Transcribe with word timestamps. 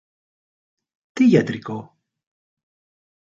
Τι 1.13 1.25
γιατρικό; 1.25 1.97